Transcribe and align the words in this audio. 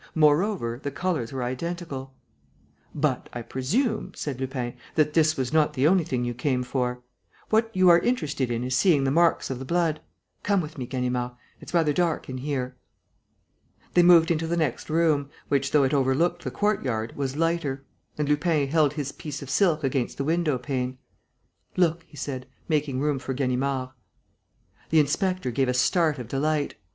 Moreover, 0.15 0.79
the 0.81 0.89
colours 0.89 1.31
were 1.31 1.43
identical. 1.43 2.15
"But 2.95 3.29
I 3.33 3.43
presume," 3.43 4.13
said 4.15 4.39
Lupin, 4.41 4.73
"that 4.95 5.13
this 5.13 5.37
was 5.37 5.53
not 5.53 5.73
the 5.75 5.85
only 5.85 6.03
thing 6.03 6.25
you 6.25 6.33
came 6.33 6.63
for. 6.63 7.03
What 7.51 7.69
you 7.75 7.87
are 7.89 7.99
interested 7.99 8.49
in 8.49 8.67
seeing 8.71 9.01
is 9.01 9.05
the 9.05 9.11
marks 9.11 9.51
of 9.51 9.59
the 9.59 9.63
blood. 9.63 10.01
Come 10.41 10.59
with 10.59 10.79
me, 10.79 10.87
Ganimard: 10.87 11.33
it's 11.59 11.75
rather 11.75 11.93
dark 11.93 12.27
in 12.29 12.39
here." 12.39 12.75
They 13.93 14.01
moved 14.01 14.31
into 14.31 14.47
the 14.47 14.57
next 14.57 14.89
room, 14.89 15.29
which, 15.49 15.69
though 15.69 15.83
it 15.83 15.93
overlooked 15.93 16.43
the 16.43 16.49
courtyard, 16.49 17.15
was 17.15 17.35
lighter; 17.37 17.85
and 18.17 18.27
Lupin 18.27 18.69
held 18.69 18.93
his 18.93 19.11
piece 19.11 19.43
of 19.43 19.51
silk 19.51 19.83
against 19.83 20.17
the 20.17 20.23
window 20.23 20.57
pane: 20.57 20.97
"Look," 21.77 22.05
he 22.07 22.17
said, 22.17 22.47
making 22.67 22.99
room 23.01 23.19
for 23.19 23.35
Ganimard. 23.35 23.89
The 24.89 24.99
inspector 24.99 25.51
gave 25.51 25.67
a 25.69 25.75
start 25.75 26.17
of 26.17 26.27
delight. 26.27 26.73